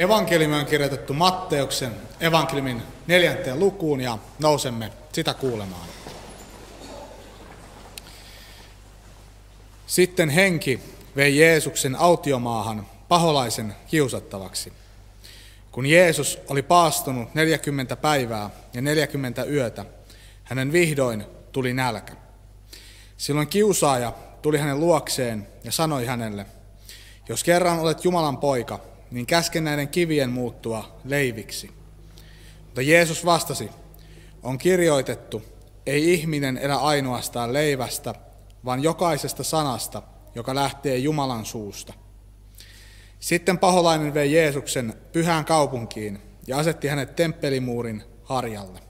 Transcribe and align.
Evankeliumi 0.00 0.56
on 0.56 0.66
kirjoitettu 0.66 1.14
Matteuksen 1.14 1.92
evankeliumin 2.20 2.82
neljänteen 3.06 3.58
lukuun 3.58 4.00
ja 4.00 4.18
nousemme 4.38 4.92
sitä 5.12 5.34
kuulemaan. 5.34 5.86
Sitten 9.86 10.28
henki 10.28 10.80
vei 11.16 11.38
Jeesuksen 11.38 11.96
autiomaahan 11.96 12.86
paholaisen 13.08 13.74
kiusattavaksi. 13.86 14.72
Kun 15.72 15.86
Jeesus 15.86 16.38
oli 16.48 16.62
paastunut 16.62 17.34
40 17.34 17.96
päivää 17.96 18.50
ja 18.74 18.82
40 18.82 19.44
yötä, 19.44 19.84
hänen 20.44 20.72
vihdoin 20.72 21.24
tuli 21.52 21.72
nälkä. 21.72 22.12
Silloin 23.16 23.48
kiusaaja 23.48 24.12
tuli 24.42 24.58
hänen 24.58 24.80
luokseen 24.80 25.48
ja 25.64 25.72
sanoi 25.72 26.06
hänelle, 26.06 26.46
jos 27.28 27.44
kerran 27.44 27.78
olet 27.78 28.04
Jumalan 28.04 28.38
poika, 28.38 28.89
niin 29.10 29.26
käsken 29.26 29.64
näiden 29.64 29.88
kivien 29.88 30.30
muuttua 30.30 31.00
leiviksi. 31.04 31.70
Mutta 32.64 32.82
Jeesus 32.82 33.24
vastasi, 33.24 33.70
on 34.42 34.58
kirjoitettu, 34.58 35.42
ei 35.86 36.12
ihminen 36.12 36.58
elä 36.58 36.76
ainoastaan 36.76 37.52
leivästä, 37.52 38.14
vaan 38.64 38.82
jokaisesta 38.82 39.44
sanasta, 39.44 40.02
joka 40.34 40.54
lähtee 40.54 40.96
Jumalan 40.96 41.44
suusta. 41.44 41.92
Sitten 43.20 43.58
paholainen 43.58 44.14
vei 44.14 44.32
Jeesuksen 44.32 44.94
pyhään 45.12 45.44
kaupunkiin 45.44 46.18
ja 46.46 46.58
asetti 46.58 46.88
hänet 46.88 47.16
temppelimuurin 47.16 48.02
harjalle. 48.24 48.80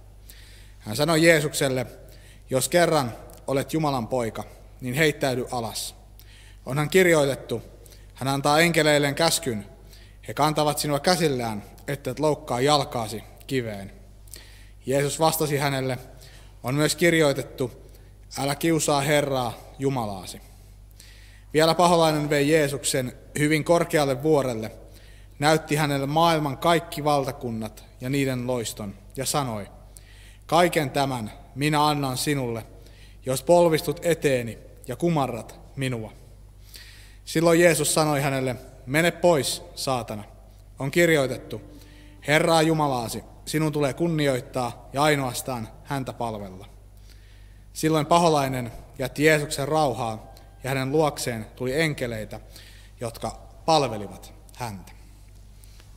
Hän 0.79 0.97
sanoi 0.97 1.27
Jeesukselle, 1.27 1.87
jos 2.51 2.69
kerran 2.69 3.13
olet 3.47 3.73
Jumalan 3.73 4.09
poika, 4.09 4.45
niin 4.81 4.95
heittäydy 4.95 5.47
alas. 5.51 5.95
Onhan 6.67 6.91
kirjoitettu, 6.91 7.63
hän 8.15 8.29
antaa 8.29 8.61
enkeleilleen 8.61 9.15
käskyn, 9.15 9.67
he 10.31 10.35
kantavat 10.35 10.79
sinua 10.79 11.01
käsillään, 11.01 11.63
että 11.89 12.11
et 12.11 12.21
loukkaa 12.21 12.61
jalkaasi 12.61 13.25
kiveen. 13.47 13.93
Jeesus 14.87 15.21
vastasi 15.21 15.57
hänelle, 15.57 15.99
on 16.63 16.75
myös 16.75 16.97
kirjoitettu, 16.97 17.71
älä 18.39 18.55
kiusaa 18.55 19.01
Herraa 19.01 19.53
Jumalaasi. 19.79 20.41
Vielä 21.55 21.75
paholainen 21.75 22.31
vei 22.31 22.49
Jeesuksen 22.49 23.13
hyvin 23.39 23.65
korkealle 23.65 24.23
vuorelle, 24.23 24.73
näytti 25.39 25.77
hänelle 25.77 26.07
maailman 26.07 26.59
kaikki 26.59 27.05
valtakunnat 27.05 27.85
ja 28.01 28.11
niiden 28.11 28.47
loiston, 28.47 28.95
ja 29.17 29.27
sanoi, 29.27 29.67
kaiken 30.47 30.91
tämän 30.91 31.33
minä 31.55 31.89
annan 31.89 32.17
sinulle, 32.17 32.67
jos 33.27 33.43
polvistut 33.43 34.01
eteeni 34.03 34.59
ja 34.89 34.97
kumarrat 34.97 35.61
minua. 35.77 36.13
Silloin 37.25 37.61
Jeesus 37.61 37.95
sanoi 37.95 38.21
hänelle, 38.21 38.57
mene 38.87 39.11
pois, 39.11 39.63
saatana. 39.75 40.25
On 40.79 40.91
kirjoitettu, 40.91 41.61
Herraa 42.27 42.63
Jumalaasi, 42.63 43.25
sinun 43.45 43.73
tulee 43.73 43.95
kunnioittaa 43.95 44.89
ja 44.93 45.03
ainoastaan 45.03 45.69
häntä 45.85 46.13
palvella. 46.13 46.67
Silloin 47.73 48.07
paholainen 48.07 48.73
jätti 48.99 49.25
Jeesuksen 49.25 49.69
rauhaa 49.69 50.33
ja 50.65 50.71
hänen 50.71 50.93
luokseen 50.93 51.47
tuli 51.57 51.81
enkeleitä, 51.81 52.41
jotka 53.01 53.39
palvelivat 53.65 54.33
häntä. 54.57 54.93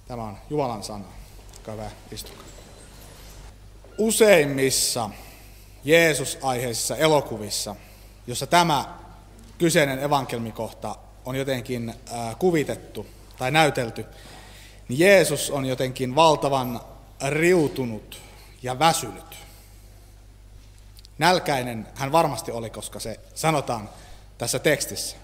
Tämä 0.07 0.23
on 0.23 0.37
Jumalan 0.49 0.83
sana. 0.83 1.05
Hyvä, 1.67 1.91
istukaa. 2.11 2.43
Useimmissa 3.97 5.09
Jeesus-aiheisissa 5.83 6.97
elokuvissa, 6.97 7.75
jossa 8.27 8.47
tämä 8.47 8.97
kyseinen 9.57 9.99
evankelmikohta 9.99 10.95
on 11.25 11.35
jotenkin 11.35 11.93
kuvitettu 12.39 13.05
tai 13.37 13.51
näytelty, 13.51 14.05
niin 14.89 14.99
Jeesus 14.99 15.51
on 15.51 15.65
jotenkin 15.65 16.15
valtavan 16.15 16.81
riutunut 17.29 18.21
ja 18.63 18.79
väsynyt. 18.79 19.37
Nälkäinen 21.17 21.87
hän 21.95 22.11
varmasti 22.11 22.51
oli, 22.51 22.69
koska 22.69 22.99
se 22.99 23.19
sanotaan 23.35 23.89
tässä 24.37 24.59
tekstissä. 24.59 25.17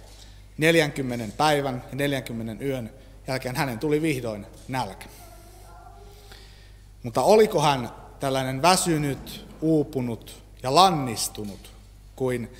40 0.57 1.37
päivän 1.37 1.83
ja 1.91 1.95
40 1.95 2.63
yön 2.65 2.93
jälkeen 3.27 3.55
hänen 3.55 3.79
tuli 3.79 4.01
vihdoin 4.01 4.45
nälkä. 4.67 5.05
Mutta 7.03 7.21
oliko 7.21 7.61
hän 7.61 7.89
tällainen 8.19 8.61
väsynyt, 8.61 9.45
uupunut 9.61 10.43
ja 10.63 10.75
lannistunut, 10.75 11.71
kuin 12.15 12.53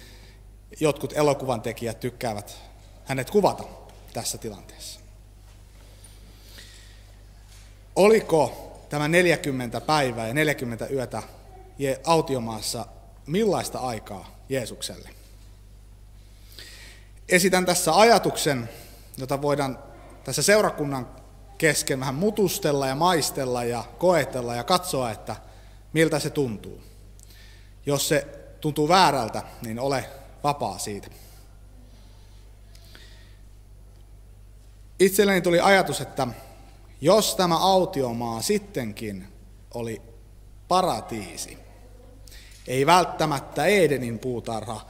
jotkut 0.80 1.14
elokuvan 1.16 1.62
tekijät 1.62 2.00
tykkäävät 2.00 2.69
hänet 3.10 3.30
kuvata 3.30 3.64
tässä 4.14 4.38
tilanteessa? 4.38 5.00
Oliko 7.96 8.72
tämä 8.90 9.08
40 9.08 9.82
päivää 9.82 10.28
ja 10.28 10.34
40 10.34 10.88
yötä 10.88 11.24
autiomaassa 12.04 12.86
millaista 13.26 13.80
aikaa 13.80 14.36
Jeesukselle? 14.50 15.10
Esitän 17.30 17.66
tässä 17.66 17.96
ajatuksen, 17.96 18.70
jota 19.18 19.42
voidaan 19.42 19.80
tässä 20.24 20.42
seurakunnan 20.42 21.08
kesken 21.58 22.00
vähän 22.00 22.16
mutustella 22.16 22.88
ja 22.88 22.96
maistella 22.96 23.64
ja 23.64 23.84
koetella 23.98 24.56
ja 24.56 24.64
katsoa, 24.64 25.12
että 25.12 25.36
miltä 25.94 26.20
se 26.20 26.30
tuntuu. 26.30 26.82
Jos 27.86 28.08
se 28.08 28.28
tuntuu 28.62 28.88
väärältä, 28.88 29.44
niin 29.62 29.80
ole 29.80 30.10
vapaa 30.44 30.78
siitä. 30.78 31.08
Itselleni 35.00 35.42
tuli 35.42 35.60
ajatus, 35.60 36.02
että 36.02 36.28
jos 37.02 37.36
tämä 37.36 37.58
autiomaa 37.58 38.42
sittenkin 38.42 39.28
oli 39.74 40.02
paratiisi, 40.68 41.58
ei 42.68 42.86
välttämättä 42.86 43.66
Edenin 43.66 44.20
puutarha, 44.20 44.82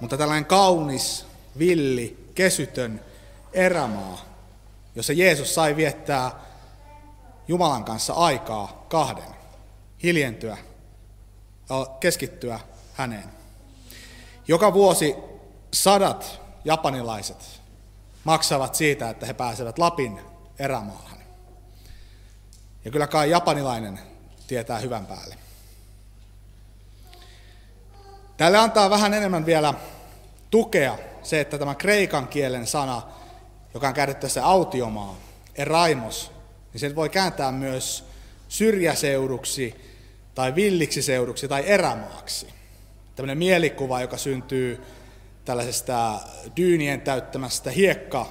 mutta 0.00 0.18
tällainen 0.18 0.44
kaunis, 0.44 1.26
villi, 1.58 2.30
kesytön 2.34 3.00
erämaa, 3.52 4.24
jossa 4.94 5.12
Jeesus 5.12 5.54
sai 5.54 5.76
viettää 5.76 6.30
Jumalan 7.48 7.84
kanssa 7.84 8.12
aikaa 8.12 8.86
kahden, 8.88 9.34
hiljentyä, 10.02 10.58
keskittyä 12.00 12.60
häneen. 12.94 13.28
Joka 14.48 14.72
vuosi 14.72 15.14
sadat 15.72 16.40
japanilaiset 16.64 17.63
maksavat 18.24 18.74
siitä, 18.74 19.10
että 19.10 19.26
he 19.26 19.34
pääsevät 19.34 19.78
Lapin 19.78 20.20
erämaahan. 20.58 21.18
Ja 22.84 22.90
kyllä 22.90 23.06
kai 23.06 23.30
japanilainen 23.30 24.00
tietää 24.46 24.78
hyvän 24.78 25.06
päälle. 25.06 25.36
Tälle 28.36 28.58
antaa 28.58 28.90
vähän 28.90 29.14
enemmän 29.14 29.46
vielä 29.46 29.74
tukea 30.50 30.98
se, 31.22 31.40
että 31.40 31.58
tämä 31.58 31.74
kreikan 31.74 32.28
kielen 32.28 32.66
sana, 32.66 33.02
joka 33.74 33.88
on 33.88 33.94
käännetty 33.94 34.26
tässä 34.26 34.46
autiomaa, 34.46 35.16
eraimos, 35.54 36.32
niin 36.72 36.80
sen 36.80 36.96
voi 36.96 37.08
kääntää 37.08 37.52
myös 37.52 38.04
syrjäseuduksi 38.48 39.74
tai 40.34 40.54
villiksi 40.54 41.02
seuduksi 41.02 41.48
tai 41.48 41.62
erämaaksi. 41.66 42.48
Tämmöinen 43.16 43.38
mielikuva, 43.38 44.00
joka 44.00 44.16
syntyy 44.16 44.84
tällaisesta 45.44 46.20
dyynien 46.56 47.00
täyttämästä 47.00 47.70
hiekka 47.70 48.26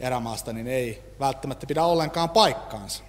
erämaasta, 0.00 0.52
niin 0.52 0.66
ei 0.66 1.02
välttämättä 1.20 1.66
pidä 1.66 1.84
ollenkaan 1.84 2.30
paikkaansa. 2.30 3.04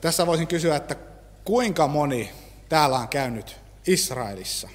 Tässä 0.00 0.26
voisin 0.26 0.46
kysyä, 0.46 0.76
että 0.76 0.96
kuinka 1.44 1.88
moni 1.88 2.30
täällä 2.68 2.98
on 2.98 3.08
käynyt 3.08 3.56
Israelissa? 3.86 4.68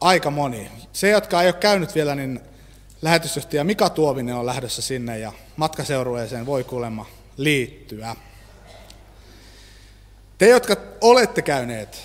Aika 0.00 0.30
moni. 0.30 0.70
Se, 0.92 1.10
jotka 1.10 1.42
ei 1.42 1.48
ole 1.48 1.52
käynyt 1.52 1.94
vielä, 1.94 2.14
niin 2.14 2.40
lähetysjohtaja 3.02 3.64
Mika 3.64 3.90
Tuovinen 3.90 4.34
on 4.34 4.46
lähdössä 4.46 4.82
sinne 4.82 5.18
ja 5.18 5.32
matkaseurueeseen 5.56 6.46
voi 6.46 6.64
kuulemma 6.64 7.06
liittyä. 7.36 8.16
Te, 10.38 10.48
jotka 10.48 10.76
olette 11.00 11.42
käyneet 11.42 12.02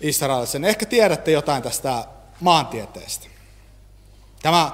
Israelissa, 0.00 0.58
niin 0.58 0.68
ehkä 0.68 0.86
tiedätte 0.86 1.30
jotain 1.30 1.62
tästä 1.62 2.04
maantieteestä. 2.40 3.26
Tämä 4.42 4.72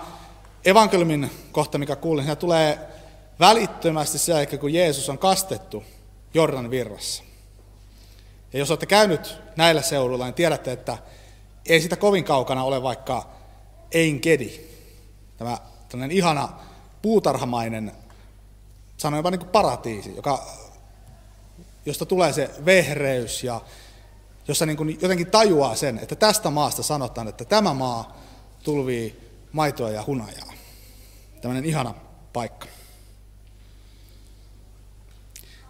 evankeliumin 0.64 1.30
kohta, 1.52 1.78
mikä 1.78 1.96
kuulin, 1.96 2.24
siinä 2.24 2.36
tulee 2.36 2.78
välittömästi 3.40 4.18
se 4.18 4.34
aika, 4.34 4.58
kun 4.58 4.74
Jeesus 4.74 5.08
on 5.08 5.18
kastettu 5.18 5.84
Jordan 6.34 6.70
virrassa. 6.70 7.22
Ja 8.52 8.58
jos 8.58 8.70
olette 8.70 8.86
käynyt 8.86 9.36
näillä 9.56 9.82
seuduilla, 9.82 10.24
niin 10.24 10.34
tiedätte, 10.34 10.72
että 10.72 10.98
ei 11.66 11.80
sitä 11.80 11.96
kovin 11.96 12.24
kaukana 12.24 12.64
ole 12.64 12.82
vaikka 12.82 13.30
Einkedi, 13.92 14.60
tämä 15.36 15.58
tämmöinen 15.88 16.16
ihana 16.16 16.48
puutarhamainen, 17.02 17.92
sanon 18.96 19.18
jopa 19.18 19.30
niin 19.30 19.38
kuin 19.38 19.50
paratiisi, 19.50 20.16
joka, 20.16 20.46
josta 21.86 22.06
tulee 22.06 22.32
se 22.32 22.50
vehreys 22.64 23.44
ja 23.44 23.60
jossa 24.48 24.66
niin 24.66 24.76
kuin 24.76 24.98
jotenkin 25.02 25.30
tajuaa 25.30 25.76
sen, 25.76 25.98
että 25.98 26.16
tästä 26.16 26.50
maasta 26.50 26.82
sanotaan, 26.82 27.28
että 27.28 27.44
tämä 27.44 27.74
maa 27.74 28.20
tulvii 28.62 29.30
maitoa 29.52 29.90
ja 29.90 30.04
hunajaa. 30.06 30.52
Tämmöinen 31.40 31.64
ihana 31.64 31.94
paikka. 32.32 32.66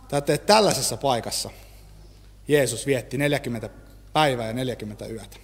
Tätä 0.08 0.38
tällaisessa 0.38 0.96
paikassa 0.96 1.50
Jeesus 2.48 2.86
vietti 2.86 3.18
40 3.18 3.68
päivää 4.12 4.46
ja 4.46 4.52
40 4.52 5.06
yötä. 5.06 5.36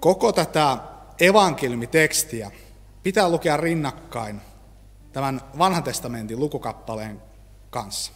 Koko 0.00 0.32
tätä 0.32 0.78
evankeliumitekstiä 1.20 2.50
pitää 3.02 3.28
lukea 3.28 3.56
rinnakkain 3.56 4.40
tämän 5.14 5.40
vanhan 5.58 5.82
testamentin 5.82 6.40
lukukappaleen 6.40 7.22
kanssa. 7.70 8.12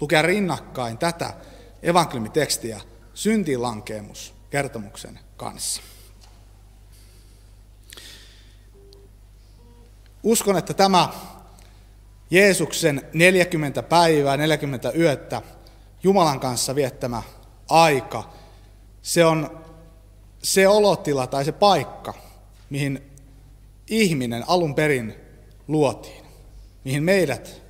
Lukea 0.00 0.22
rinnakkain 0.22 0.98
tätä 0.98 1.34
evankeliumitekstiä 1.82 2.80
syntilankeemus 3.14 4.34
kertomuksen 4.50 5.18
kanssa. 5.36 5.82
Uskon, 10.22 10.58
että 10.58 10.74
tämä 10.74 11.08
Jeesuksen 12.30 13.02
40 13.12 13.82
päivää, 13.82 14.36
40 14.36 14.92
yötä 14.92 15.42
Jumalan 16.02 16.40
kanssa 16.40 16.74
viettämä 16.74 17.22
aika, 17.68 18.32
se 19.02 19.24
on 19.24 19.64
se 20.42 20.68
olotila 20.68 21.26
tai 21.26 21.44
se 21.44 21.52
paikka, 21.52 22.14
mihin 22.70 23.02
ihminen 23.86 24.44
alun 24.48 24.74
perin 24.74 25.25
luotiin, 25.68 26.24
mihin 26.84 27.02
meidät 27.02 27.62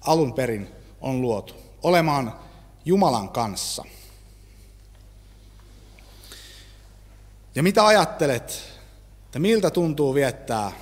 alun 0.00 0.34
perin 0.34 0.68
on 1.00 1.22
luotu, 1.22 1.54
olemaan 1.82 2.40
Jumalan 2.84 3.28
kanssa. 3.28 3.84
Ja 7.54 7.62
mitä 7.62 7.86
ajattelet, 7.86 8.62
että 9.24 9.38
miltä 9.38 9.70
tuntuu 9.70 10.14
viettää 10.14 10.72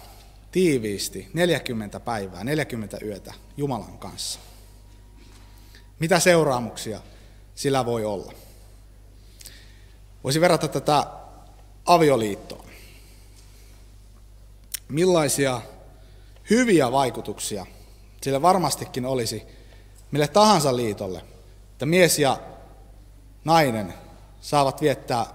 tiiviisti 0.52 1.30
40 1.34 2.00
päivää, 2.00 2.44
40 2.44 2.98
yötä 3.02 3.34
Jumalan 3.56 3.98
kanssa? 3.98 4.40
Mitä 5.98 6.20
seuraamuksia 6.20 7.00
sillä 7.54 7.86
voi 7.86 8.04
olla? 8.04 8.32
Voisi 10.24 10.40
verrata 10.40 10.68
tätä 10.68 11.06
avioliittoon. 11.84 12.64
Millaisia 14.88 15.60
hyviä 16.50 16.92
vaikutuksia 16.92 17.66
sillä 18.22 18.42
varmastikin 18.42 19.06
olisi 19.06 19.42
mille 20.10 20.28
tahansa 20.28 20.76
liitolle, 20.76 21.22
että 21.72 21.86
mies 21.86 22.18
ja 22.18 22.40
nainen 23.44 23.94
saavat 24.40 24.80
viettää 24.80 25.26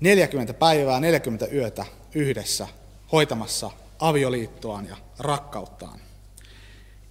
40 0.00 0.54
päivää, 0.54 1.00
40 1.00 1.46
yötä 1.46 1.86
yhdessä 2.14 2.68
hoitamassa 3.12 3.70
avioliittoaan 3.98 4.88
ja 4.88 4.96
rakkauttaan. 5.18 6.00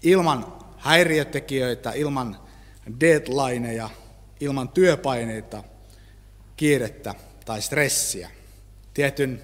Ilman 0.03 0.53
häiriötekijöitä, 0.77 1.91
ilman 1.91 2.37
deadlineja, 2.99 3.89
ilman 4.39 4.69
työpaineita, 4.69 5.63
kiirettä 6.57 7.15
tai 7.45 7.61
stressiä. 7.61 8.29
Tietyn 8.93 9.43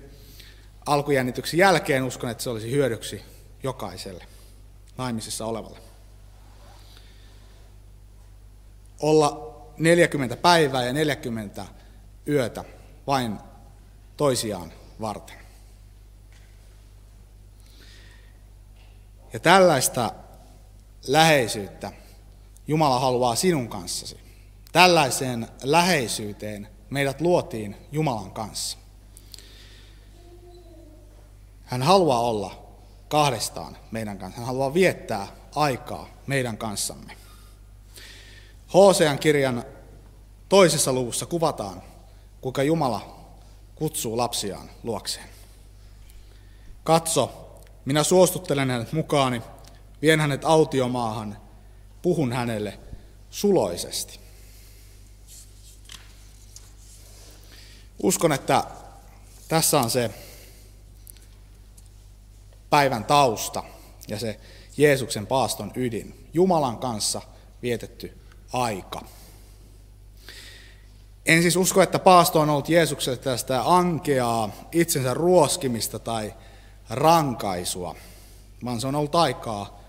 alkujännityksen 0.85 1.57
jälkeen 1.57 2.03
uskon, 2.03 2.29
että 2.29 2.43
se 2.43 2.49
olisi 2.49 2.71
hyödyksi 2.71 3.21
jokaiselle 3.67 4.27
naimisissa 4.97 5.45
olevalle. 5.45 5.79
Olla 8.99 9.55
40 9.77 10.37
päivää 10.37 10.85
ja 10.85 10.93
40 10.93 11.65
yötä 12.27 12.63
vain 13.07 13.39
toisiaan 14.17 14.73
varten. 15.01 15.37
Ja 19.33 19.39
tällaista 19.39 20.11
läheisyyttä 21.07 21.91
Jumala 22.67 22.99
haluaa 22.99 23.35
sinun 23.35 23.69
kanssasi. 23.69 24.17
Tällaiseen 24.71 25.47
läheisyyteen 25.63 26.67
meidät 26.89 27.21
luotiin 27.21 27.75
Jumalan 27.91 28.31
kanssa. 28.31 28.77
Hän 31.65 31.83
haluaa 31.83 32.19
olla 32.19 32.66
kahdestaan 33.09 33.77
meidän 33.91 34.17
kanssa. 34.17 34.37
Hän 34.37 34.47
haluaa 34.47 34.73
viettää 34.73 35.27
aikaa 35.55 36.09
meidän 36.27 36.57
kanssamme. 36.57 37.17
Hosean 38.73 39.19
kirjan 39.19 39.63
toisessa 40.49 40.93
luvussa 40.93 41.25
kuvataan, 41.25 41.83
kuinka 42.41 42.63
Jumala 42.63 43.17
kutsuu 43.75 44.17
lapsiaan 44.17 44.69
luokseen. 44.83 45.29
Katso, 46.83 47.53
minä 47.85 48.03
suostuttelen 48.03 48.71
hänet 48.71 48.93
mukaani, 48.93 49.41
vien 50.01 50.19
hänet 50.19 50.45
autiomaahan, 50.45 51.37
puhun 52.01 52.33
hänelle 52.33 52.79
suloisesti. 53.29 54.19
Uskon, 58.03 58.31
että 58.31 58.63
tässä 59.47 59.79
on 59.79 59.91
se 59.91 60.11
päivän 62.69 63.05
tausta 63.05 63.63
ja 64.07 64.19
se 64.19 64.39
Jeesuksen 64.77 65.27
paaston 65.27 65.71
ydin. 65.75 66.29
Jumalan 66.33 66.77
kanssa 66.77 67.21
vietetty 67.61 68.17
aika. 68.53 69.01
En 71.25 71.41
siis 71.41 71.55
usko, 71.55 71.81
että 71.81 71.99
paasto 71.99 72.39
on 72.39 72.49
ollut 72.49 72.69
Jeesukselle 72.69 73.17
tästä 73.17 73.61
ankeaa 73.65 74.49
itsensä 74.71 75.13
ruoskimista 75.13 75.99
tai 75.99 76.33
rankaisua, 76.89 77.95
vaan 78.65 78.81
se 78.81 78.87
on 78.87 78.95
ollut 78.95 79.15
aikaa 79.15 79.79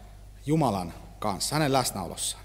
Jumalan 0.47 0.95
kanssa, 1.19 1.55
hänen 1.55 1.73
läsnäolossaan. 1.73 2.45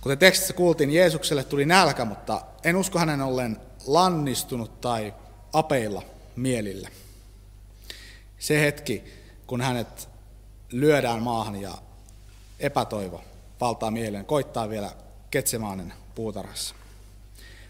Kuten 0.00 0.18
tekstissä 0.18 0.52
kuultiin, 0.52 0.90
Jeesukselle 0.90 1.44
tuli 1.44 1.66
nälkä, 1.66 2.04
mutta 2.04 2.42
en 2.64 2.76
usko 2.76 2.98
hänen 2.98 3.22
ollen 3.22 3.60
lannistunut 3.86 4.80
tai 4.80 5.14
apeilla 5.52 6.02
mielillä. 6.36 6.88
Se 8.40 8.60
hetki, 8.60 9.04
kun 9.46 9.60
hänet 9.60 10.08
lyödään 10.72 11.22
maahan 11.22 11.60
ja 11.60 11.74
epätoivo 12.60 13.20
valtaa 13.60 13.90
mieleen, 13.90 14.24
koittaa 14.24 14.68
vielä 14.68 14.90
Ketsemaanen 15.30 15.92
puutarhassa. 16.14 16.74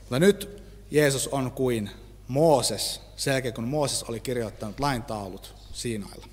Mutta 0.00 0.18
nyt 0.18 0.62
Jeesus 0.90 1.28
on 1.28 1.52
kuin 1.52 1.90
Mooses, 2.28 3.00
sen 3.16 3.32
jälkeen 3.32 3.54
kun 3.54 3.68
Mooses 3.68 4.02
oli 4.02 4.20
kirjoittanut 4.20 4.80
laintaulut 4.80 5.54
Siinailla. 5.72 6.26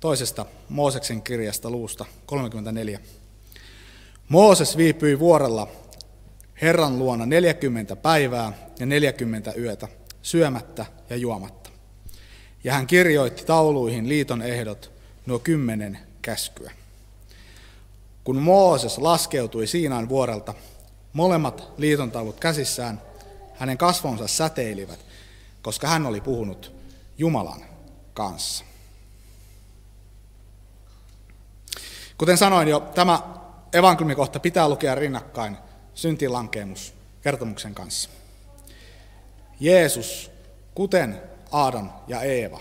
Toisesta 0.00 0.46
Mooseksen 0.68 1.22
kirjasta 1.22 1.70
luusta 1.70 2.04
34. 2.26 3.00
Mooses 4.28 4.76
viipyi 4.76 5.18
vuorella 5.18 5.68
Herran 6.62 6.98
luona 6.98 7.26
40 7.26 7.96
päivää 7.96 8.52
ja 8.78 8.86
40 8.86 9.52
yötä 9.58 9.88
syömättä 10.22 10.86
ja 11.10 11.16
juomatta. 11.16 11.59
Ja 12.64 12.72
hän 12.72 12.86
kirjoitti 12.86 13.44
tauluihin 13.44 14.08
liiton 14.08 14.42
ehdot 14.42 14.92
nuo 15.26 15.38
kymmenen 15.38 15.98
käskyä. 16.22 16.70
Kun 18.24 18.36
Mooses 18.36 18.98
laskeutui 18.98 19.66
Siinaan 19.66 20.08
vuorelta, 20.08 20.54
molemmat 21.12 21.68
liiton 21.76 22.10
taulut 22.10 22.40
käsissään, 22.40 23.02
hänen 23.54 23.78
kasvonsa 23.78 24.28
säteilivät, 24.28 24.98
koska 25.62 25.88
hän 25.88 26.06
oli 26.06 26.20
puhunut 26.20 26.72
Jumalan 27.18 27.64
kanssa. 28.14 28.64
Kuten 32.18 32.38
sanoin 32.38 32.68
jo, 32.68 32.80
tämä 32.94 33.22
evankeliumikohta 33.72 34.40
pitää 34.40 34.68
lukea 34.68 34.94
rinnakkain 34.94 35.56
syntilankeemus 35.94 36.94
kertomuksen 37.22 37.74
kanssa. 37.74 38.10
Jeesus, 39.60 40.30
kuten 40.74 41.22
Aadan 41.52 41.92
ja 42.08 42.22
Eeva, 42.22 42.60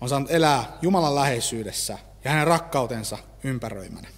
on 0.00 0.08
saanut 0.08 0.30
elää 0.30 0.78
Jumalan 0.82 1.14
läheisyydessä 1.14 1.98
ja 2.24 2.30
hänen 2.30 2.46
rakkautensa 2.46 3.18
ympäröimänä. 3.44 4.08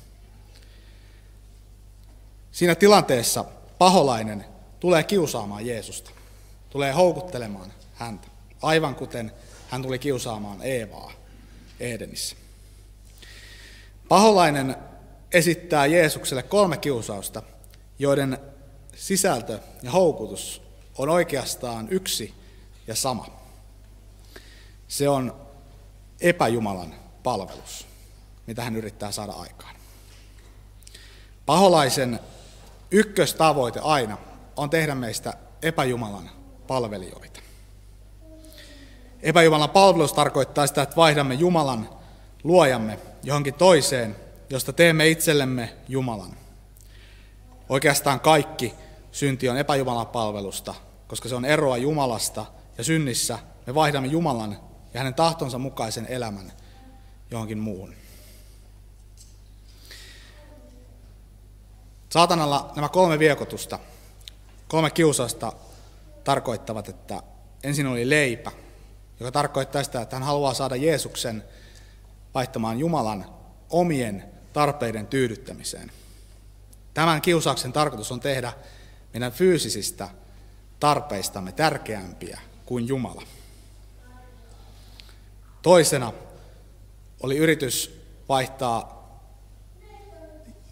Siinä 2.52 2.74
tilanteessa 2.74 3.44
paholainen 3.78 4.44
tulee 4.80 5.02
kiusaamaan 5.02 5.66
Jeesusta, 5.66 6.10
tulee 6.70 6.92
houkuttelemaan 6.92 7.72
häntä, 7.94 8.28
aivan 8.62 8.94
kuten 8.94 9.32
hän 9.68 9.82
tuli 9.82 9.98
kiusaamaan 9.98 10.62
Eevaa 10.62 11.12
Edenissä. 11.80 12.36
Paholainen 14.08 14.76
esittää 15.32 15.86
Jeesukselle 15.86 16.42
kolme 16.42 16.76
kiusausta, 16.76 17.42
joiden 17.98 18.38
sisältö 18.96 19.58
ja 19.82 19.90
houkutus 19.90 20.62
on 20.98 21.08
oikeastaan 21.08 21.88
yksi 21.90 22.34
ja 22.86 22.94
sama. 22.94 23.41
Se 24.92 25.08
on 25.08 25.36
epäjumalan 26.20 26.94
palvelus, 27.22 27.86
mitä 28.46 28.62
hän 28.62 28.76
yrittää 28.76 29.12
saada 29.12 29.32
aikaan. 29.32 29.76
Paholaisen 31.46 32.20
ykköstavoite 32.90 33.80
aina 33.80 34.18
on 34.56 34.70
tehdä 34.70 34.94
meistä 34.94 35.34
epäjumalan 35.62 36.30
palvelijoita. 36.66 37.40
Epäjumalan 39.22 39.70
palvelus 39.70 40.12
tarkoittaa 40.12 40.66
sitä, 40.66 40.82
että 40.82 40.96
vaihdamme 40.96 41.34
Jumalan 41.34 41.88
luojamme 42.44 42.98
johonkin 43.22 43.54
toiseen, 43.54 44.16
josta 44.50 44.72
teemme 44.72 45.08
itsellemme 45.08 45.76
Jumalan. 45.88 46.36
Oikeastaan 47.68 48.20
kaikki 48.20 48.74
synti 49.12 49.48
on 49.48 49.56
epäjumalan 49.56 50.06
palvelusta, 50.06 50.74
koska 51.08 51.28
se 51.28 51.34
on 51.34 51.44
eroa 51.44 51.76
Jumalasta 51.76 52.46
ja 52.78 52.84
synnissä 52.84 53.38
me 53.66 53.74
vaihdamme 53.74 54.08
Jumalan 54.08 54.71
ja 54.94 55.00
hänen 55.00 55.14
tahtonsa 55.14 55.58
mukaisen 55.58 56.06
elämän 56.06 56.52
johonkin 57.30 57.58
muuhun. 57.58 57.94
Saatanalla 62.08 62.72
nämä 62.76 62.88
kolme 62.88 63.18
viekotusta, 63.18 63.78
kolme 64.68 64.90
kiusausta 64.90 65.52
tarkoittavat, 66.24 66.88
että 66.88 67.22
ensin 67.62 67.86
oli 67.86 68.10
leipä, 68.10 68.52
joka 69.20 69.32
tarkoittaa 69.32 69.84
sitä, 69.84 70.00
että 70.00 70.16
hän 70.16 70.22
haluaa 70.22 70.54
saada 70.54 70.76
Jeesuksen 70.76 71.44
vaihtamaan 72.34 72.78
Jumalan 72.78 73.26
omien 73.70 74.24
tarpeiden 74.52 75.06
tyydyttämiseen. 75.06 75.92
Tämän 76.94 77.22
kiusauksen 77.22 77.72
tarkoitus 77.72 78.12
on 78.12 78.20
tehdä 78.20 78.52
meidän 79.12 79.32
fyysisistä 79.32 80.08
tarpeistamme 80.80 81.52
tärkeämpiä 81.52 82.40
kuin 82.66 82.88
Jumala. 82.88 83.22
Toisena 85.62 86.12
oli 87.22 87.36
yritys 87.36 88.02
vaihtaa, 88.28 89.02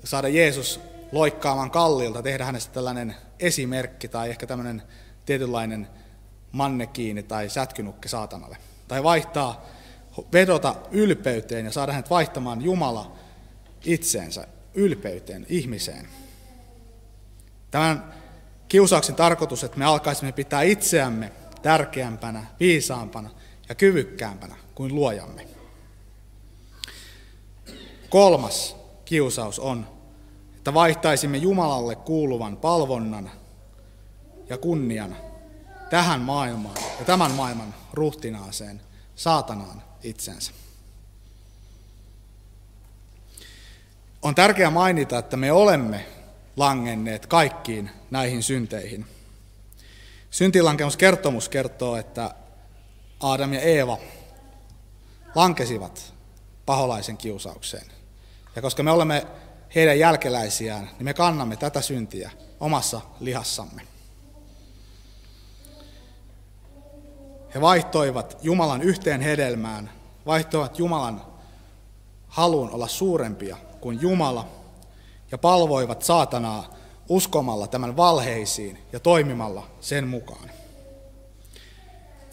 saada 0.05 0.29
Jeesus 0.29 0.81
loikkaamaan 1.13 1.71
kallilta, 1.71 2.23
tehdä 2.23 2.45
hänestä 2.45 2.73
tällainen 2.73 3.17
esimerkki 3.41 4.09
tai 4.09 4.31
ehkä 4.31 4.47
tämmöinen 4.47 4.83
tietynlainen 5.27 5.89
mannekiini 6.53 7.23
tai 7.23 7.49
sätkynukke 7.49 8.09
saatanalle. 8.09 8.57
Tai 8.89 9.03
vaihtaa, 9.03 9.67
vedota 10.33 10.75
ylpeyteen 10.91 11.65
ja 11.65 11.73
saada 11.73 11.93
hänet 11.93 12.11
vaihtamaan 12.11 12.63
Jumala 12.63 13.13
itseensä, 13.85 14.47
ylpeyteen, 14.75 15.47
ihmiseen. 15.49 16.09
Tämän 17.71 18.15
kiusauksen 18.69 19.15
tarkoitus, 19.15 19.65
että 19.65 19.79
me 19.79 19.85
alkaisimme 19.85 20.33
pitää 20.33 20.63
itseämme 20.63 21.33
tärkeämpänä, 21.63 22.47
viisaampana 22.61 23.31
ja 23.69 23.75
kyvykkäämpänä 23.75 24.57
kuin 24.81 24.95
luojamme. 24.95 25.47
Kolmas 28.09 28.77
kiusaus 29.05 29.59
on, 29.59 29.87
että 30.57 30.75
vaihtaisimme 30.75 31.37
Jumalalle 31.37 31.97
kuuluvan 31.97 32.57
palvonnan 32.57 33.31
ja 34.49 34.59
kunnian 34.59 35.17
tähän 35.91 36.21
maailmaan 36.21 36.77
ja 36.99 37.05
tämän 37.05 37.31
maailman 37.31 37.75
ruhtinaaseen, 37.93 38.81
saatanaan 39.17 39.83
itsensä. 40.03 40.53
On 44.23 44.35
tärkeää 44.35 44.71
mainita, 44.71 45.19
että 45.19 45.37
me 45.37 45.53
olemme 45.53 46.07
langenneet 46.57 47.27
kaikkiin 47.27 47.91
näihin 48.11 48.43
synteihin. 48.43 49.07
Syntilankemuskertomus 50.31 51.49
kertoo, 51.49 51.97
että 51.97 52.35
Aadam 53.21 53.53
ja 53.53 53.61
Eeva 53.61 53.99
lankesivat 55.35 56.15
paholaisen 56.67 57.17
kiusaukseen. 57.17 57.87
Ja 58.57 58.63
koska 58.63 58.83
me 58.83 58.91
olemme 58.91 59.27
heidän 59.75 59.99
jälkeläisiään, 59.99 60.85
niin 60.85 61.05
me 61.05 61.15
kannamme 61.15 61.57
tätä 61.57 61.81
syntiä 61.81 62.31
omassa 62.61 63.01
lihassamme. 63.21 63.83
He 67.55 67.61
vaihtoivat 67.61 68.39
Jumalan 68.43 68.83
yhteen 68.83 69.21
hedelmään, 69.21 69.91
vaihtoivat 70.27 70.79
Jumalan 70.79 71.23
haluun 72.29 72.71
olla 72.71 72.89
suurempia 72.89 73.57
kuin 73.81 74.01
Jumala 74.01 74.49
ja 75.31 75.39
palvoivat 75.39 76.03
saatanaa 76.03 76.75
uskomalla 77.09 77.67
tämän 77.67 77.97
valheisiin 77.97 78.79
ja 78.93 79.01
toimimalla 79.01 79.67
sen 79.81 80.09
mukaan. 80.09 80.51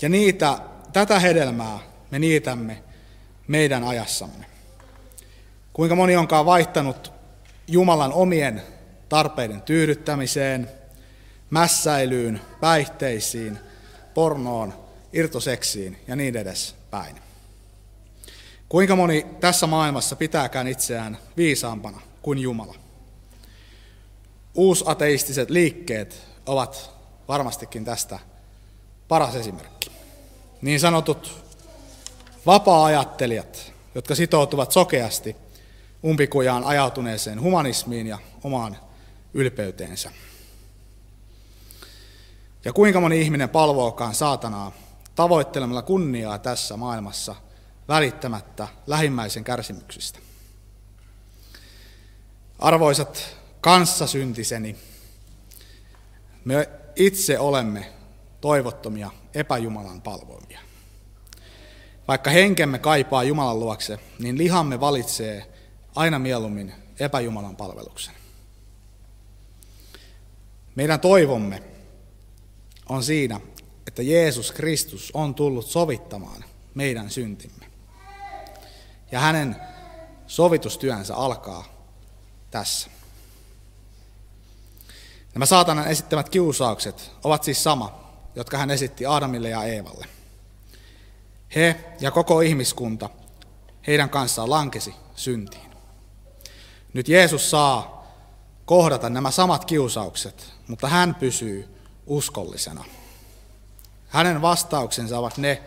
Ja 0.02 0.10
niitä, 0.10 0.60
tätä 0.94 1.20
hedelmää 1.20 1.80
me 2.12 2.20
niitämme 2.20 2.84
meidän 3.48 3.84
ajassamme. 3.84 4.46
Kuinka 5.74 5.96
moni 5.96 6.16
onkaan 6.16 6.46
vaihtanut 6.46 7.12
Jumalan 7.68 8.14
omien 8.14 8.62
tarpeiden 9.10 9.62
tyydyttämiseen, 9.62 10.70
mässäilyyn, 11.50 12.42
päihteisiin, 12.60 13.60
pornoon, 14.14 14.74
irtoseksiin 15.14 16.00
ja 16.08 16.16
niin 16.16 16.36
edes 16.36 16.76
päin. 16.92 17.16
Kuinka 18.70 18.96
moni 18.96 19.26
tässä 19.40 19.68
maailmassa 19.68 20.16
pitääkään 20.16 20.68
itseään 20.68 21.18
viisaampana 21.38 22.02
kuin 22.22 22.40
Jumala? 22.40 22.76
Uusateistiset 24.56 25.50
liikkeet 25.50 26.28
ovat 26.46 26.92
varmastikin 27.28 27.86
tästä 27.86 28.20
paras 29.08 29.36
esimerkki. 29.36 29.92
Niin 30.62 30.80
sanotut 30.80 31.47
vapaa-ajattelijat, 32.48 33.74
jotka 33.96 34.16
sitoutuvat 34.16 34.72
sokeasti 34.72 35.36
umpikujaan 36.06 36.64
ajautuneeseen 36.64 37.42
humanismiin 37.42 38.08
ja 38.08 38.18
omaan 38.44 38.78
ylpeyteensä. 39.34 40.12
Ja 42.66 42.74
kuinka 42.74 43.02
moni 43.02 43.22
ihminen 43.22 43.50
palvookaan 43.50 44.16
saatanaa 44.16 44.72
tavoittelemalla 45.16 45.82
kunniaa 45.82 46.40
tässä 46.40 46.78
maailmassa 46.78 47.36
välittämättä 47.88 48.68
lähimmäisen 48.88 49.44
kärsimyksistä. 49.44 50.20
Arvoisat 52.60 53.36
kanssasyntiseni, 53.62 54.76
me 56.46 56.70
itse 56.96 57.40
olemme 57.40 57.94
toivottomia 58.42 59.12
epäjumalan 59.34 60.02
palvomia. 60.02 60.67
Vaikka 62.08 62.30
henkemme 62.30 62.80
kaipaa 62.80 63.24
Jumalan 63.24 63.60
luokse, 63.60 64.00
niin 64.20 64.38
lihamme 64.38 64.80
valitsee 64.80 65.46
aina 65.96 66.20
mieluummin 66.20 66.74
epäjumalan 67.00 67.56
palveluksen. 67.56 68.14
Meidän 70.76 71.00
toivomme 71.00 71.64
on 72.90 73.04
siinä, 73.04 73.42
että 73.88 74.02
Jeesus 74.04 74.52
Kristus 74.52 75.12
on 75.14 75.36
tullut 75.36 75.66
sovittamaan 75.66 76.44
meidän 76.76 77.10
syntimme. 77.10 77.66
Ja 79.12 79.20
hänen 79.20 79.56
sovitustyönsä 80.28 81.16
alkaa 81.16 81.66
tässä. 82.52 82.90
Nämä 85.34 85.46
saatanan 85.46 85.88
esittämät 85.88 86.30
kiusaukset 86.30 87.12
ovat 87.24 87.44
siis 87.44 87.64
sama, 87.64 88.14
jotka 88.36 88.58
hän 88.58 88.72
esitti 88.72 89.06
Aadamille 89.06 89.50
ja 89.50 89.64
Eevalle. 89.64 90.17
He 91.56 91.76
ja 92.00 92.12
koko 92.12 92.42
ihmiskunta 92.42 93.10
heidän 93.88 94.10
kanssaan 94.10 94.50
lankesi 94.50 94.96
syntiin. 95.16 95.72
Nyt 96.94 97.08
Jeesus 97.08 97.50
saa 97.50 98.08
kohdata 98.66 99.10
nämä 99.10 99.32
samat 99.32 99.66
kiusaukset, 99.66 100.54
mutta 100.68 100.88
hän 100.88 101.16
pysyy 101.16 101.68
uskollisena. 102.06 102.86
Hänen 104.08 104.42
vastauksensa 104.42 105.20
ovat 105.20 105.38
ne, 105.38 105.64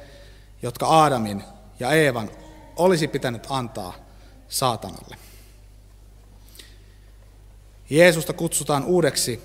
jotka 0.62 0.86
Aadamin 0.86 1.44
ja 1.80 1.92
Eevan 1.92 2.30
olisi 2.76 3.08
pitänyt 3.08 3.46
antaa 3.48 3.94
saatanalle. 4.48 5.16
Jeesusta 7.90 8.32
kutsutaan 8.32 8.84
uudeksi 8.84 9.42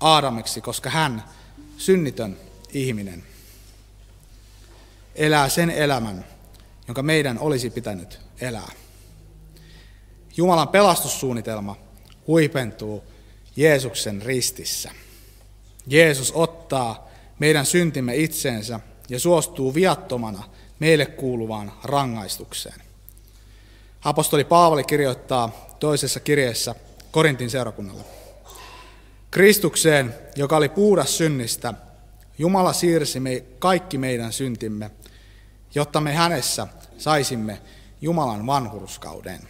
Aadamiksi, 0.00 0.60
koska 0.60 0.90
hän, 0.90 1.24
synnitön 1.76 2.36
ihminen, 2.72 3.24
elää 5.14 5.48
sen 5.48 5.70
elämän, 5.70 6.24
jonka 6.88 7.02
meidän 7.02 7.38
olisi 7.38 7.70
pitänyt 7.70 8.20
elää. 8.40 8.72
Jumalan 10.36 10.68
pelastussuunnitelma 10.68 11.76
huipentuu 12.26 13.04
Jeesuksen 13.56 14.22
ristissä. 14.22 14.90
Jeesus 15.86 16.32
ottaa 16.32 17.08
meidän 17.38 17.66
syntimme 17.66 18.16
itseensä 18.16 18.80
ja 19.08 19.20
suostuu 19.20 19.74
viattomana 19.74 20.42
meille 20.78 21.06
kuuluvaan 21.06 21.72
rangaistukseen. 21.84 22.80
Apostoli 24.04 24.44
Paavali 24.44 24.84
kirjoittaa 24.84 25.76
toisessa 25.80 26.20
kirjeessä 26.20 26.74
Korintin 27.10 27.50
seurakunnalle. 27.50 28.04
Kristukseen, 29.30 30.14
joka 30.36 30.56
oli 30.56 30.68
puhdas 30.68 31.18
synnistä, 31.18 31.74
Jumala 32.38 32.72
siirsi 32.72 33.20
me 33.20 33.44
kaikki 33.58 33.98
meidän 33.98 34.32
syntimme, 34.32 34.90
jotta 35.74 36.00
me 36.00 36.14
hänessä 36.14 36.66
saisimme 36.98 37.62
Jumalan 38.00 38.46
vanhurskauden. 38.46 39.48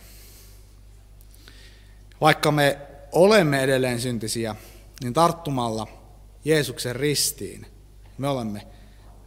Vaikka 2.20 2.52
me 2.52 2.78
olemme 3.12 3.62
edelleen 3.62 4.00
syntisiä, 4.00 4.56
niin 5.02 5.12
tarttumalla 5.12 5.86
Jeesuksen 6.44 6.96
ristiin 6.96 7.66
me 8.18 8.28
olemme 8.28 8.66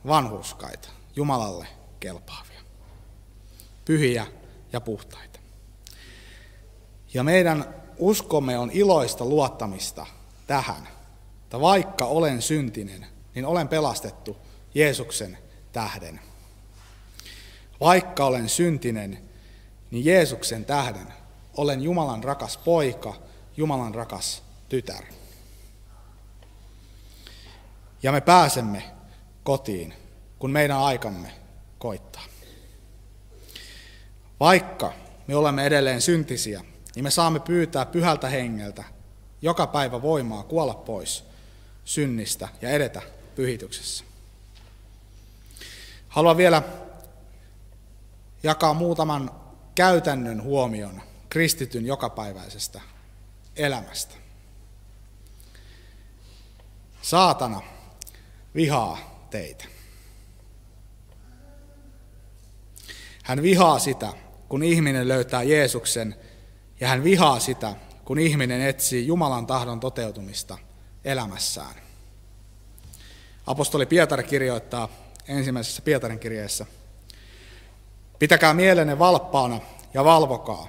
vanhurskaita, 0.08 0.90
Jumalalle 1.16 1.68
kelpaavia, 2.00 2.62
pyhiä 3.86 4.28
ja 4.74 4.82
puhtaita. 4.82 5.40
Ja 7.14 7.24
meidän 7.24 7.76
uskomme 7.98 8.58
on 8.58 8.72
iloista 8.74 9.26
luottamista 9.26 10.06
tähän, 10.48 10.88
että 11.44 11.60
vaikka 11.62 12.06
olen 12.06 12.42
syntinen, 12.42 13.06
niin 13.36 13.46
olen 13.46 13.68
pelastettu 13.68 14.38
Jeesuksen 14.74 15.38
tähden. 15.72 16.20
Vaikka 17.80 18.26
olen 18.26 18.50
syntinen, 18.50 19.20
niin 19.92 20.06
Jeesuksen 20.06 20.66
tähden 20.66 21.08
olen 21.58 21.82
Jumalan 21.82 22.24
rakas 22.24 22.58
poika, 22.58 23.14
Jumalan 23.58 23.96
rakas 23.96 24.44
tytär. 24.70 25.04
Ja 28.04 28.12
me 28.12 28.22
pääsemme 28.22 28.84
kotiin, 29.44 29.94
kun 30.40 30.52
meidän 30.52 30.78
aikamme 30.78 31.32
koittaa. 31.80 32.24
Vaikka 34.40 34.94
me 35.28 35.36
olemme 35.36 35.66
edelleen 35.66 36.02
syntisiä, 36.02 36.62
niin 36.96 37.04
me 37.04 37.12
saamme 37.12 37.40
pyytää 37.40 37.86
pyhältä 37.86 38.30
hengeltä 38.30 38.84
joka 39.42 39.68
päivä 39.68 40.02
voimaa 40.02 40.44
kuolla 40.44 40.74
pois 40.74 41.24
synnistä 41.86 42.48
ja 42.62 42.70
edetä 42.70 43.02
pyhityksessä. 43.36 44.04
Haluan 46.08 46.38
vielä 46.38 46.64
jakaa 48.46 48.74
muutaman 48.74 49.32
käytännön 49.76 50.44
huomion 50.44 51.02
kristityn 51.30 51.86
jokapäiväisestä 51.86 52.82
elämästä. 53.56 54.16
Saatana 57.02 57.62
vihaa 58.56 59.28
teitä. 59.30 59.66
Hän 63.24 63.42
vihaa 63.42 63.80
sitä, 63.80 64.14
kun 64.50 64.64
ihminen 64.64 65.08
löytää 65.08 65.44
Jeesuksen, 65.44 66.16
ja 66.80 66.88
hän 66.88 67.04
vihaa 67.04 67.40
sitä, 67.40 67.76
kun 68.06 68.20
ihminen 68.20 68.62
etsii 68.62 69.08
Jumalan 69.08 69.48
tahdon 69.48 69.80
toteutumista 69.80 70.58
elämässään. 71.06 71.76
Apostoli 73.48 73.86
Pietari 73.86 74.24
kirjoittaa 74.24 74.90
ensimmäisessä 75.28 75.82
Pietarin 75.82 76.20
kirjeessä, 76.20 76.66
Pitäkää 78.20 78.54
mielenne 78.54 79.00
valppaana 79.00 79.60
ja 79.94 80.04
valvokaa. 80.06 80.68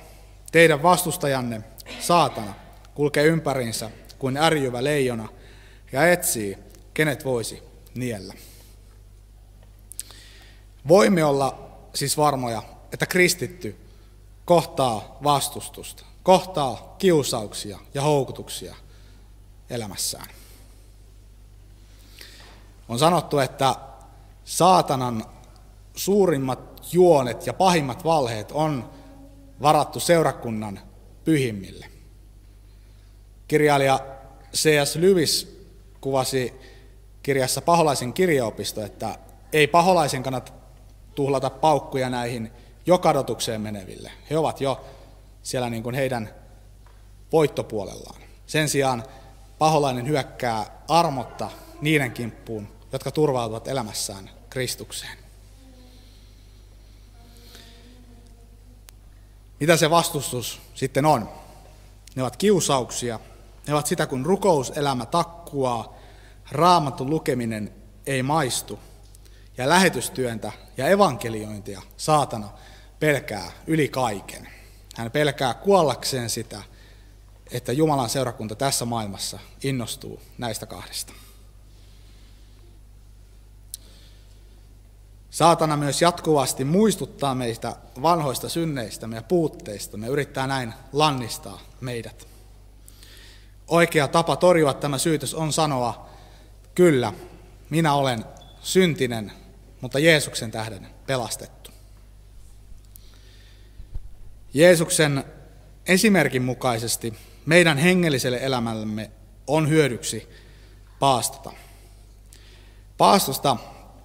Teidän 0.53 0.83
vastustajanne, 0.83 1.62
saatana, 2.00 2.55
kulkee 2.95 3.25
ympäriinsä 3.25 3.91
kuin 4.19 4.37
ärjyvä 4.37 4.85
leijona 4.85 5.29
ja 5.93 6.12
etsii, 6.12 6.59
kenet 6.95 7.25
voisi 7.25 7.62
niellä. 7.95 8.35
Voimme 10.88 11.25
olla 11.25 11.71
siis 11.95 12.17
varmoja, 12.17 12.62
että 12.93 13.07
kristitty 13.07 13.76
kohtaa 14.45 15.19
vastustusta, 15.25 16.05
kohtaa 16.23 16.95
kiusauksia 16.99 17.79
ja 17.95 18.03
houkutuksia 18.03 18.75
elämässään. 19.71 20.26
On 22.88 22.99
sanottu, 22.99 23.38
että 23.38 23.75
saatanan 24.45 25.25
suurimmat 25.97 26.75
juonet 26.93 27.47
ja 27.47 27.52
pahimmat 27.52 28.05
valheet 28.05 28.52
on 28.52 28.90
varattu 29.62 30.00
seurakunnan 30.00 30.81
pyhimmille. 31.25 31.87
Kirjailija 33.49 34.00
C.S. 34.55 34.97
Lewis 34.97 35.62
kuvasi 36.00 36.55
kirjassa 37.23 37.62
Paholaisen 37.62 38.12
kirjaopisto, 38.12 38.85
että 38.85 39.19
ei 39.52 39.66
paholaisen 39.66 40.23
kannata 40.23 40.52
tuhlata 41.14 41.50
paukkuja 41.50 42.10
näihin 42.10 42.50
jo 42.87 42.99
kadotukseen 42.99 43.60
meneville. 43.60 44.13
He 44.30 44.39
ovat 44.39 44.60
jo 44.60 44.84
siellä 45.43 45.71
niin 45.71 45.82
kuin 45.82 45.95
heidän 45.95 46.30
voittopuolellaan. 47.32 48.21
Sen 48.47 48.69
sijaan 48.69 49.04
paholainen 49.58 50.08
hyökkää 50.08 50.67
armotta 50.89 51.50
niiden 51.80 52.13
kimppuun, 52.13 52.69
jotka 52.93 53.10
turvautuvat 53.10 53.69
elämässään 53.69 54.30
Kristukseen. 54.50 55.25
Mitä 59.60 59.76
se 59.76 59.90
vastustus 59.90 60.60
sitten 60.75 61.06
on? 61.06 61.28
Ne 62.14 62.23
ovat 62.23 62.36
kiusauksia, 62.36 63.21
ne 63.66 63.75
ovat 63.75 63.86
sitä, 63.86 64.06
kun 64.06 64.26
rukouselämä 64.26 65.06
takkuaa, 65.06 65.95
raamatun 66.50 67.10
lukeminen 67.10 67.75
ei 68.06 68.23
maistu, 68.23 68.78
ja 69.56 69.69
lähetystyöntä 69.69 70.52
ja 70.76 70.88
evankeliointia 70.88 71.82
saatana 71.97 72.49
pelkää 73.00 73.52
yli 73.66 73.88
kaiken. 73.88 74.49
Hän 74.97 75.10
pelkää 75.10 75.54
kuollakseen 75.54 76.30
sitä, 76.30 76.62
että 77.50 77.73
Jumalan 77.73 78.08
seurakunta 78.08 78.54
tässä 78.54 78.84
maailmassa 78.84 79.38
innostuu 79.62 80.21
näistä 80.38 80.66
kahdesta. 80.66 81.12
Saatana 85.36 85.76
myös 85.76 86.02
jatkuvasti 86.02 86.64
muistuttaa 86.64 87.34
meistä 87.34 87.76
vanhoista 88.02 88.49
synneistä 88.49 89.08
ja 89.14 89.22
puutteista. 89.22 89.96
Me 89.96 90.06
yrittää 90.06 90.46
näin 90.46 90.75
lannistaa 90.92 91.60
meidät. 91.80 92.28
Oikea 93.68 94.08
tapa 94.08 94.36
torjua 94.36 94.75
tämä 94.75 94.99
syytös 94.99 95.34
on 95.34 95.52
sanoa, 95.52 96.08
kyllä, 96.75 97.12
minä 97.70 97.94
olen 97.94 98.25
syntinen, 98.60 99.32
mutta 99.80 99.99
Jeesuksen 99.99 100.50
tähden 100.50 100.86
pelastettu. 101.06 101.70
Jeesuksen 104.54 105.25
esimerkin 105.86 106.42
mukaisesti 106.42 107.14
meidän 107.46 107.78
hengelliselle 107.78 108.38
elämällemme 108.42 109.10
on 109.46 109.68
hyödyksi 109.68 110.28
paastota. 110.99 111.52
Paastosta 112.99 113.56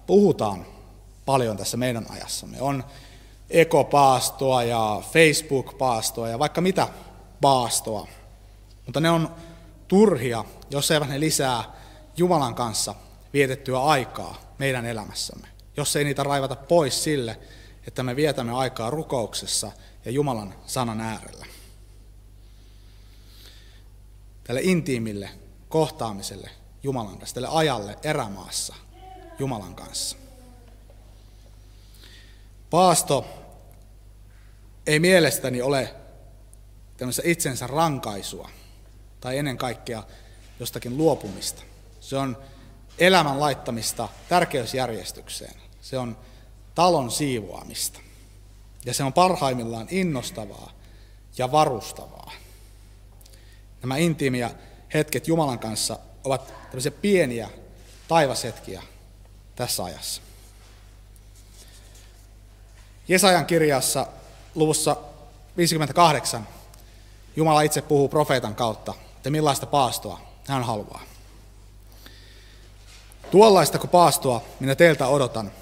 puhutaan 0.06 0.71
paljon 1.26 1.56
tässä 1.56 1.76
meidän 1.76 2.06
ajassamme. 2.10 2.60
On 2.60 2.84
ekopaastoa 3.50 4.62
ja 4.62 5.02
Facebook-paastoa 5.12 6.28
ja 6.28 6.38
vaikka 6.38 6.60
mitä 6.60 6.88
paastoa. 7.40 8.08
Mutta 8.86 9.00
ne 9.00 9.10
on 9.10 9.34
turhia, 9.88 10.44
jos 10.70 10.90
eivät 10.90 11.08
ne 11.08 11.20
lisää 11.20 11.64
Jumalan 12.16 12.54
kanssa 12.54 12.94
vietettyä 13.32 13.82
aikaa 13.82 14.40
meidän 14.58 14.86
elämässämme. 14.86 15.48
Jos 15.76 15.96
ei 15.96 16.04
niitä 16.04 16.22
raivata 16.22 16.56
pois 16.56 17.04
sille, 17.04 17.38
että 17.86 18.02
me 18.02 18.16
vietämme 18.16 18.52
aikaa 18.52 18.90
rukouksessa 18.90 19.72
ja 20.04 20.10
Jumalan 20.10 20.54
sanan 20.66 21.00
äärellä. 21.00 21.46
Tälle 24.44 24.60
intiimille 24.62 25.30
kohtaamiselle 25.68 26.50
Jumalan 26.82 27.18
kanssa, 27.18 27.34
tälle 27.34 27.48
ajalle 27.50 27.98
erämaassa 28.02 28.74
Jumalan 29.38 29.74
kanssa. 29.74 30.21
Paasto 32.72 33.26
ei 34.86 35.00
mielestäni 35.00 35.62
ole 35.62 35.94
tämmöistä 36.96 37.22
itsensä 37.24 37.66
rankaisua 37.66 38.50
tai 39.20 39.38
ennen 39.38 39.56
kaikkea 39.56 40.02
jostakin 40.60 40.96
luopumista. 40.96 41.62
Se 42.00 42.16
on 42.16 42.36
elämän 42.98 43.40
laittamista 43.40 44.08
tärkeysjärjestykseen. 44.28 45.54
Se 45.80 45.98
on 45.98 46.16
talon 46.74 47.10
siivoamista. 47.10 48.00
Ja 48.84 48.94
se 48.94 49.04
on 49.04 49.12
parhaimmillaan 49.12 49.86
innostavaa 49.90 50.72
ja 51.38 51.52
varustavaa. 51.52 52.32
Nämä 53.82 53.96
intiimiä 53.96 54.50
hetket 54.94 55.28
Jumalan 55.28 55.58
kanssa 55.58 55.98
ovat 56.24 56.54
tämmöisiä 56.64 56.92
pieniä 56.92 57.48
taivashetkiä 58.08 58.82
tässä 59.56 59.84
ajassa. 59.84 60.22
Jesajan 63.08 63.46
kirjassa 63.46 64.06
luvussa 64.54 64.96
58 65.56 66.46
Jumala 67.36 67.62
itse 67.62 67.82
puhuu 67.82 68.08
profeetan 68.08 68.54
kautta, 68.54 68.94
että 69.16 69.30
millaista 69.30 69.66
paastoa 69.66 70.20
hän 70.48 70.62
haluaa. 70.62 71.02
Tuollaista 73.30 73.78
kuin 73.78 73.90
paastoa 73.90 74.42
minä 74.60 74.74
teiltä 74.74 75.06
odotan, 75.06 75.52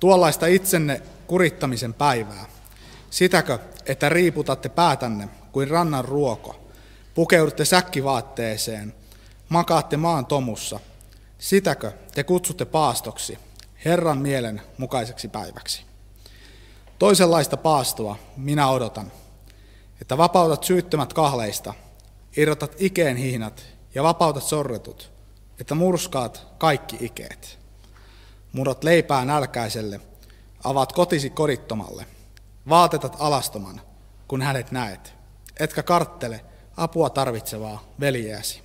tuollaista 0.00 0.46
itsenne 0.46 1.02
kurittamisen 1.26 1.94
päivää. 1.94 2.46
Sitäkö, 3.10 3.58
että 3.86 4.08
riiputatte 4.08 4.68
päätänne 4.68 5.28
kuin 5.52 5.70
rannan 5.70 6.04
ruoko, 6.04 6.60
pukeudutte 7.14 7.64
säkkivaatteeseen, 7.64 8.94
makaatte 9.48 9.96
maan 9.96 10.26
tomussa. 10.26 10.80
Sitäkö 11.38 11.92
te 12.14 12.24
kutsutte 12.24 12.64
paastoksi, 12.64 13.38
Herran 13.84 14.18
mielen 14.18 14.62
mukaiseksi 14.78 15.28
päiväksi? 15.28 15.89
Toisenlaista 17.00 17.56
paastoa 17.56 18.16
minä 18.36 18.68
odotan, 18.68 19.12
että 20.00 20.18
vapautat 20.18 20.64
syyttömät 20.64 21.12
kahleista, 21.12 21.74
irrotat 22.36 22.74
ikeen 22.78 23.16
hihnat 23.16 23.66
ja 23.94 24.02
vapautat 24.02 24.42
sorretut, 24.42 25.10
että 25.60 25.74
murskaat 25.74 26.46
kaikki 26.58 26.96
ikeet. 27.00 27.58
Murot 28.52 28.84
leipää 28.84 29.24
nälkäiselle, 29.24 30.00
avaat 30.64 30.92
kotisi 30.92 31.30
kodittomalle, 31.30 32.06
vaatetat 32.68 33.16
alastoman, 33.18 33.80
kun 34.28 34.42
hänet 34.42 34.72
näet, 34.72 35.14
etkä 35.60 35.82
karttele 35.82 36.44
apua 36.76 37.10
tarvitsevaa 37.10 37.84
veljeäsi. 38.00 38.62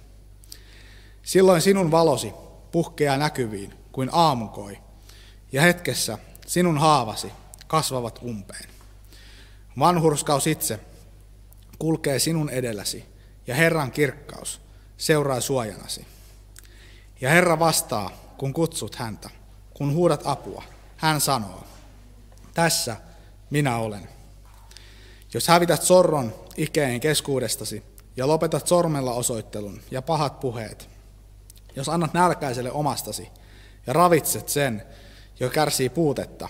Silloin 1.23 1.61
sinun 1.61 1.91
valosi 1.91 2.33
puhkeaa 2.71 3.17
näkyviin 3.17 3.73
kuin 3.91 4.09
aamukoi, 4.11 4.77
ja 5.51 5.61
hetkessä 5.61 6.17
sinun 6.47 6.77
haavasi 6.77 7.31
kasvavat 7.67 8.19
umpeen. 8.23 8.69
Vanhurskaus 9.79 10.47
itse 10.47 10.79
kulkee 11.79 12.19
sinun 12.19 12.49
edelläsi, 12.49 13.05
ja 13.47 13.55
Herran 13.55 13.91
kirkkaus 13.91 14.61
seuraa 14.97 15.41
suojanasi. 15.41 16.07
Ja 17.21 17.29
Herra 17.29 17.59
vastaa, 17.59 18.11
kun 18.37 18.53
kutsut 18.53 18.95
häntä, 18.95 19.29
kun 19.73 19.93
huudat 19.93 20.21
apua. 20.25 20.63
Hän 20.97 21.21
sanoo, 21.21 21.63
tässä 22.53 22.95
minä 23.49 23.77
olen. 23.77 24.09
Jos 25.33 25.47
hävität 25.47 25.81
sorron 25.81 26.33
ikeen 26.57 26.99
keskuudestasi 26.99 27.83
ja 28.17 28.27
lopetat 28.27 28.67
sormella 28.67 29.13
osoittelun 29.13 29.81
ja 29.91 30.01
pahat 30.01 30.39
puheet, 30.39 30.89
jos 31.75 31.89
annat 31.89 32.13
nälkäiselle 32.13 32.71
omastasi 32.71 33.29
ja 33.87 33.93
ravitset 33.93 34.49
sen, 34.49 34.83
jo 35.39 35.49
kärsii 35.49 35.89
puutetta, 35.89 36.49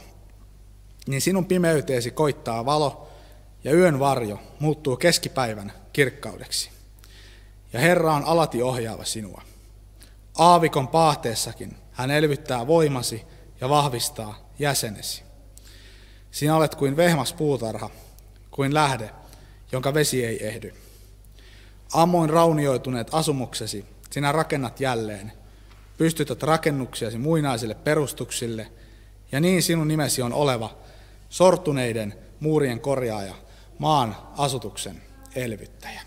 niin 1.08 1.22
sinun 1.22 1.46
pimeyteesi 1.46 2.12
koittaa 2.12 2.66
valo 2.66 3.08
ja 3.64 3.74
yön 3.74 4.00
varjo 4.00 4.40
muuttuu 4.60 4.98
keskipäivän 4.98 5.74
kirkkaudeksi. 5.94 6.70
Ja 7.74 7.80
Herra 7.80 8.14
on 8.14 8.24
alati 8.24 8.62
ohjaava 8.62 9.04
sinua. 9.04 9.42
Aavikon 10.38 10.88
paahteessakin 10.88 11.78
hän 11.92 12.12
elvyttää 12.12 12.68
voimasi 12.68 13.24
ja 13.62 13.70
vahvistaa 13.70 14.50
jäsenesi. 14.60 15.24
Sinä 16.32 16.56
olet 16.56 16.76
kuin 16.76 16.98
vehmas 16.98 17.34
puutarha, 17.34 17.90
kuin 18.52 18.74
lähde, 18.74 19.10
jonka 19.72 19.94
vesi 19.94 20.26
ei 20.26 20.48
ehdy. 20.48 20.74
Ammoin 21.94 22.30
raunioituneet 22.30 23.08
asumuksesi 23.12 23.86
sinä 24.12 24.32
rakennat 24.32 24.80
jälleen, 24.80 25.32
pystytät 25.98 26.44
rakennuksiasi 26.44 27.18
muinaisille 27.18 27.76
perustuksille, 27.76 28.72
ja 29.32 29.40
niin 29.40 29.64
sinun 29.64 29.88
nimesi 29.88 30.22
on 30.22 30.34
oleva 30.34 30.78
sortuneiden 31.36 32.14
muurien 32.40 32.80
korjaaja, 32.80 33.36
maan 33.80 34.18
asutuksen 34.38 35.02
elvyttäjä. 35.36 36.02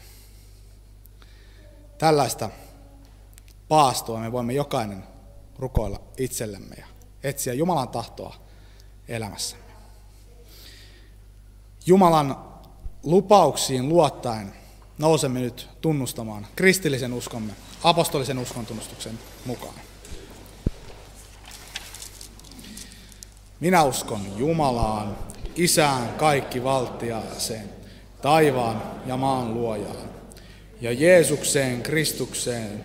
Tällaista 1.98 2.50
paastoa 3.68 4.20
me 4.20 4.32
voimme 4.32 4.52
jokainen 4.52 5.04
rukoilla 5.58 6.00
itsellemme 6.16 6.74
ja 6.78 6.86
etsiä 7.22 7.52
Jumalan 7.52 7.88
tahtoa 7.88 8.36
elämässämme. 9.08 9.64
Jumalan 11.86 12.36
lupauksiin 13.02 13.88
luottaen 13.88 14.54
nousemme 14.98 15.40
nyt 15.40 15.68
tunnustamaan 15.80 16.46
kristillisen 16.56 17.12
uskomme 17.12 17.52
apostolisen 17.84 18.38
uskon 18.38 18.66
tunnustuksen 18.66 19.18
mukaan. 19.46 19.74
Minä 23.60 23.84
uskon 23.84 24.20
Jumalaan, 24.36 25.16
Isään 25.56 26.08
kaikki 26.08 26.64
valtiaaseen, 26.64 27.70
taivaan 28.22 28.82
ja 29.06 29.16
maan 29.16 29.54
luojaan, 29.54 30.08
ja 30.80 30.92
Jeesukseen 30.92 31.82
Kristukseen, 31.82 32.84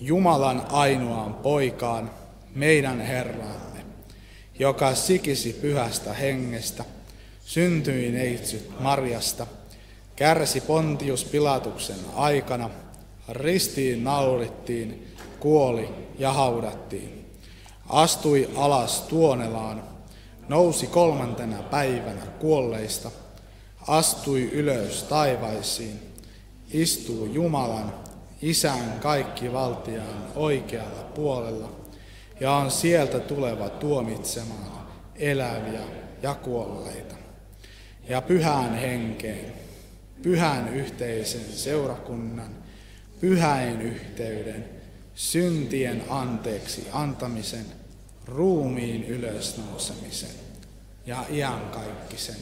Jumalan 0.00 0.66
ainoaan 0.70 1.34
poikaan, 1.34 2.10
meidän 2.54 3.00
Herramme, 3.00 3.84
joka 4.58 4.94
sikisi 4.94 5.52
pyhästä 5.52 6.12
hengestä, 6.12 6.84
syntyi 7.44 8.12
neitsyt 8.12 8.80
Marjasta, 8.80 9.46
kärsi 10.16 10.60
Pontius 10.60 11.24
Pilatuksen 11.24 11.98
aikana, 12.14 12.70
ristiin 13.28 14.04
naurittiin, 14.04 15.16
kuoli 15.40 15.88
ja 16.18 16.32
haudattiin, 16.32 17.26
astui 17.88 18.50
alas 18.56 19.00
tuonelaan, 19.00 19.93
nousi 20.48 20.86
kolmantena 20.86 21.62
päivänä 21.62 22.26
kuolleista, 22.38 23.10
astui 23.88 24.42
ylös 24.52 25.02
taivaisiin, 25.02 26.00
istuu 26.72 27.26
Jumalan, 27.26 27.94
Isän 28.42 29.00
kaikki 29.00 29.52
valtiaan 29.52 30.26
oikealla 30.34 31.02
puolella 31.14 31.70
ja 32.40 32.52
on 32.52 32.70
sieltä 32.70 33.20
tuleva 33.20 33.68
tuomitsemaan 33.68 34.86
eläviä 35.16 35.80
ja 36.22 36.34
kuolleita. 36.34 37.14
Ja 38.08 38.22
pyhään 38.22 38.74
henkeen, 38.74 39.52
pyhän 40.22 40.74
yhteisen 40.74 41.52
seurakunnan, 41.52 42.50
pyhäin 43.20 43.82
yhteyden, 43.82 44.68
syntien 45.14 46.04
anteeksi 46.08 46.88
antamisen, 46.92 47.66
ruumiin 48.28 49.04
ylösnousemisen 49.04 50.30
ja 51.06 51.24
iankaikkisen 51.30 52.36